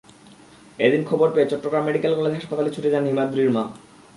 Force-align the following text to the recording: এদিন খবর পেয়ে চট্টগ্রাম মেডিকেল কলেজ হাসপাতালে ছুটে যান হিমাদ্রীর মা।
এদিন 0.79 1.01
খবর 1.09 1.27
পেয়ে 1.33 1.49
চট্টগ্রাম 1.51 1.83
মেডিকেল 1.85 2.13
কলেজ 2.15 2.33
হাসপাতালে 2.37 2.69
ছুটে 2.75 2.89
যান 2.93 3.03
হিমাদ্রীর 3.07 3.51
মা। 3.55 3.63